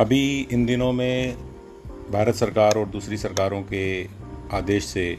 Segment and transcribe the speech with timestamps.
[0.00, 1.36] अभी इन दिनों में
[2.12, 4.04] भारत सरकार और दूसरी सरकारों के
[4.52, 5.18] आदेश से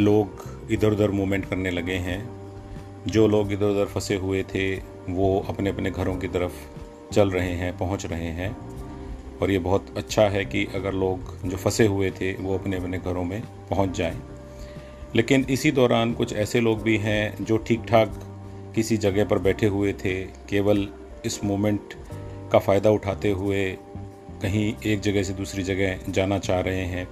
[0.00, 2.30] लोग इधर उधर मूवमेंट करने लगे हैं।
[3.06, 4.76] जो लोग इधर उधर फंसे हुए थे,
[5.08, 6.52] वो अपने अपने घरों की तरफ़
[7.12, 8.56] चल रहे हैं, पहुँच रहे हैं।
[9.38, 12.98] और ये बहुत अच्छा है कि अगर लोग जो फंसे हुए थे, वो अपने अपने
[12.98, 14.20] घरों में पहुँच जाएँ।
[15.16, 18.20] लेकिन इसी दौरान कुछ ऐसे लोग भी हैं जो ठीक ठाक
[18.74, 20.88] किसी जगह पर बैठे हुए थे, केवल
[21.24, 21.94] इस मोमेंट
[22.52, 23.70] का फ़ायदा उठाते हुए
[24.42, 27.08] कहीं एक जगह से दूसरी जगह जाना चाह रहे हैं।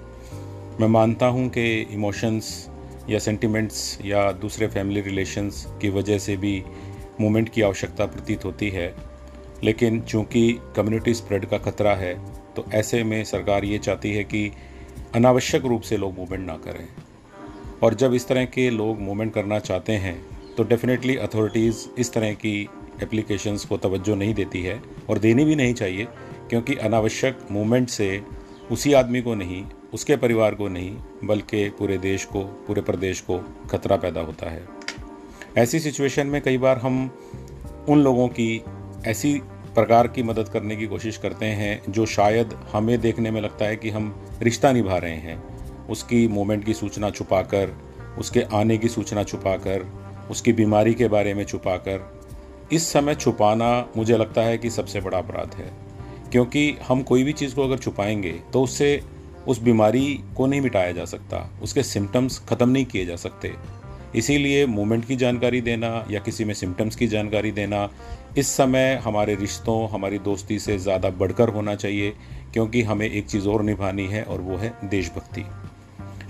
[0.80, 2.68] मैं मानता हूँ कि इमोशंस
[3.10, 6.62] या सेंटिमेंट्स या दूसरे फैमिली रिलेशंस की वजह से भी
[7.20, 8.94] मूवमेंट की आवश्यकता प्रतीत होती है।
[9.64, 12.14] लेकिन चूँकि कम्युनिटी स्प्रेड का खतरा है
[12.54, 14.50] तो ऐसे में सरकार ये चाहती है कि
[15.14, 16.88] अनावश्यक रूप से लोग मूवमेंट ना करें।
[17.82, 20.16] और जब इस तरह के लोग मूवमेंट करना चाहते हैं
[20.56, 22.68] तो डेफिनेटली अथॉरिटीज़ इस तरह की
[23.02, 26.04] एप्लीकेशंस को तवज्जो नहीं देती है और देनी भी नहीं चाहिए,
[26.48, 28.22] क्योंकि अनावश्यक मूवमेंट से
[28.70, 33.38] उसी आदमी को नहीं, उसके परिवार को नहीं, बल्कि पूरे देश को, पूरे प्रदेश को
[33.70, 34.68] खतरा पैदा होता है।
[35.58, 37.18] ऐसी सिचुएशन में कई बार हम
[37.88, 38.62] उन लोगों की
[39.06, 39.40] ऐसी
[39.74, 43.76] प्रकार की मदद करने की कोशिश करते हैं जो शायद हमें देखने में लगता है
[43.76, 45.42] कि हम रिश्ता निभा रहे हैं।
[45.86, 47.76] उसकी मोमेंट की सूचना छुपाकर,
[48.18, 49.86] उसके आने की सूचना छुपाकर,
[50.30, 52.15] उसकी बीमारी के बारे में छुपाकर
[52.72, 55.70] इस समय छुपाना मुझे लगता है कि सबसे बड़ा अपराध है,
[56.32, 59.00] क्योंकि हम कोई भी चीज़ को अगर छुपाएँगे तो उससे
[59.46, 63.52] उस बीमारी को नहीं मिटाया जा सकता, उसके सिम्टम्स ख़त्म नहीं किए जा सकते।
[64.14, 67.88] इसीलिए मूवमेंट की जानकारी देना या किसी में सिम्टम्स की जानकारी देना,
[68.38, 72.10] इस समय हमारे रिश्तों, हमारी दोस्ती से ज़्यादा बढ़कर होना चाहिए,
[72.52, 75.44] क्योंकि हमें एक चीज़ और निभानी है और वो है देशभक्ति।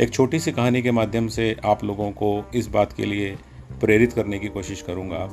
[0.01, 3.37] एक छोटी सी कहानी के माध्यम से आप लोगों को इस बात के लिए
[3.81, 5.29] प्रेरित करने की कोशिश करूँगा।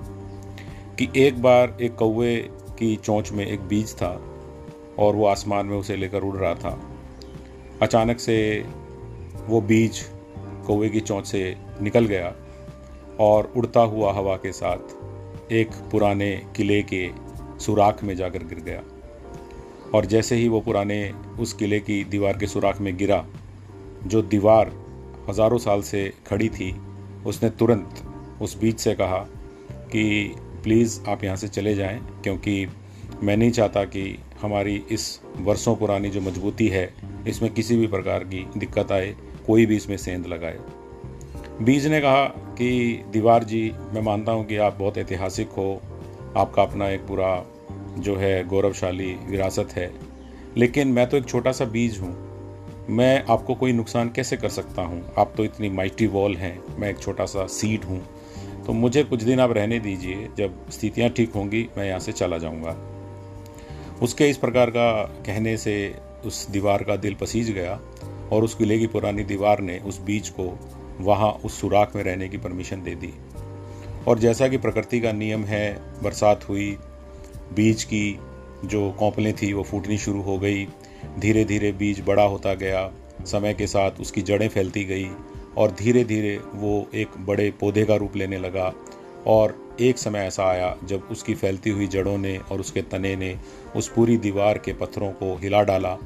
[0.99, 2.35] कि एक बार एक कौवे
[2.79, 4.09] की चोंच में एक बीज था
[4.99, 6.79] और वो आसमान में उसे लेकर उड़ रहा था।
[7.81, 8.37] अचानक से
[9.47, 9.99] वो बीज
[10.67, 12.33] कौवे की चोंच से निकल गया
[13.19, 17.09] और उड़ता हुआ हवा के साथ एक पुराने किले के
[17.59, 18.81] सुराख में जाकर गिर गया।
[19.95, 23.23] और जैसे ही वो पुराने उस किले की दीवार के सुराख में गिरा,
[24.05, 24.71] जो दीवार
[25.29, 26.75] हज़ारों साल से खड़ी थी,
[27.25, 28.01] उसने तुरंत
[28.41, 29.19] उस बीच से कहा
[29.91, 32.67] कि प्लीज़ आप यहाँ से चले जाएँ, क्योंकि
[33.23, 36.93] मैं नहीं चाहता कि हमारी इस वर्षों पुरानी जो मजबूती है,
[37.27, 39.15] इसमें किसी भी प्रकार की दिक्कत आए,
[39.47, 40.59] कोई भी इसमें सेंध लगाए।
[41.61, 45.81] बीज ने कहा कि, दीवार जी, मैं मानता हूँ कि आप बहुत ऐतिहासिक हो,
[46.37, 47.45] आपका अपना एक पूरा
[47.99, 49.91] जो है गौरवशाली विरासत है,
[50.57, 52.15] लेकिन मैं तो एक छोटा सा बीज हूँ।
[52.89, 55.03] मैं आपको कोई नुकसान कैसे कर सकता हूँ?
[55.17, 58.01] आप तो इतनी माइटी वॉल हैं, मैं एक छोटा सा सीट हूँ
[58.65, 62.37] तो मुझे कुछ दिन आप रहने दीजिए, जब स्थितियाँ ठीक होंगी, मैं यहाँ से चला
[62.37, 62.75] जाऊँगा।
[64.01, 64.91] उसके इस प्रकार का
[65.25, 65.73] कहने से
[66.25, 67.79] उस दीवार का दिल पसीज गया
[68.31, 70.59] और उस किले की पुरानी दीवार ने उस बीज को
[70.99, 73.13] वहाँ उस सुराख में रहने की परमिशन दे दी।
[74.07, 76.69] और जैसा कि प्रकृति का नियम है, बरसात हुई,
[77.55, 78.19] बीज की
[78.65, 80.65] जो कौपलें थी, वो फूटनी शुरू हो गई
[81.19, 82.91] धीरे धीरे बीज बड़ा होता गया,
[83.25, 85.09] समय के साथ उसकी जड़ें फैलती गई
[85.57, 88.73] और धीरे धीरे वो एक बड़े पौधे का रूप लेने लगा
[89.27, 93.35] और एक समय ऐसा आया जब उसकी फैलती हुई जड़ों ने और उसके तने ने
[93.75, 95.97] उस पूरी दीवार के पत्थरों को हिला डाला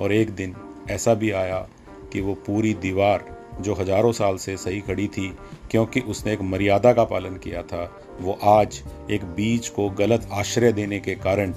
[0.00, 0.54] और एक दिन
[0.90, 1.66] ऐसा भी आया
[2.12, 3.24] कि वो पूरी दीवार
[3.60, 5.28] जो हज़ारों साल से सही खड़ी थी,
[5.70, 7.84] क्योंकि उसने एक मर्यादा का पालन किया था,
[8.20, 11.52] वो आज एक बीज को गलत आश्रय देने के कारण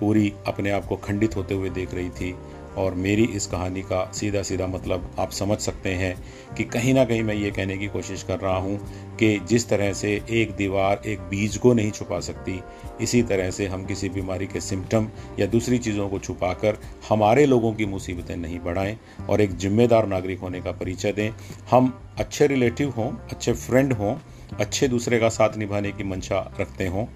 [0.00, 2.34] पूरी अपने आप को खंडित होते हुए देख रही थी।
[2.78, 6.14] और मेरी इस कहानी का सीधा सीधा मतलब आप समझ सकते हैं
[6.56, 8.78] कि कहीं ना कहीं मैं ये कहने की कोशिश कर रहा हूँ
[9.16, 12.60] कि जिस तरह से एक दीवार एक बीज को नहीं छुपा सकती,
[13.00, 16.78] इसी तरह से हम किसी बीमारी के सिम्टम या दूसरी चीज़ों को छुपाकर
[17.08, 21.30] हमारे लोगों की मुसीबतें नहीं बढ़ाएँ और एक जिम्मेदार नागरिक होने का परिचय दें।
[21.70, 24.16] हम अच्छे रिलेटिव हों, अच्छे फ्रेंड हों,
[24.60, 27.06] अच्छे दूसरे का साथ निभाने की मंशा रखते हों।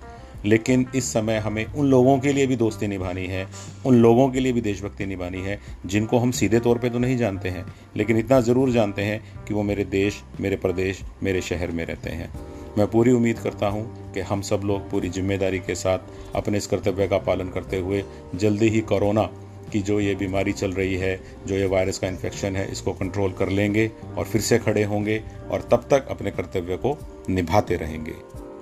[0.46, 3.46] लेकिन इस समय हमें उन लोगों के लिए भी दोस्ती निभानी है,
[3.86, 7.16] उन लोगों के लिए भी देशभक्ति निभानी है, जिनको हम सीधे तौर पे तो नहीं
[7.16, 7.64] जानते हैं,
[7.96, 12.10] लेकिन इतना ज़रूर जानते हैं कि वो मेरे देश, मेरे प्रदेश, मेरे शहर में रहते
[12.10, 12.31] हैं।
[12.78, 16.66] मैं पूरी उम्मीद करता हूँ कि हम सब लोग पूरी ज़िम्मेदारी के साथ अपने इस
[16.66, 18.04] कर्तव्य का पालन करते हुए
[18.34, 19.28] जल्दी ही कोरोना
[19.72, 23.32] की जो ये बीमारी चल रही है, जो ये वायरस का इन्फेक्शन है, इसको कंट्रोल
[23.32, 26.96] कर लेंगे और फिर से खड़े होंगे और तब तक अपने कर्तव्य को
[27.28, 28.14] निभाते रहेंगे।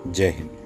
[0.06, 0.63] जय हिंद।